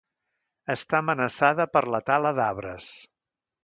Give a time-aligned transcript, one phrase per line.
[0.75, 2.93] Està amenaçada per la tala d'arbres.